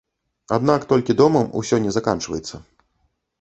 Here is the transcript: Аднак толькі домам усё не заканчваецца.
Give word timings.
Аднак 0.55 0.87
толькі 0.93 1.17
домам 1.19 1.51
усё 1.61 1.79
не 1.85 1.91
заканчваецца. 1.99 2.55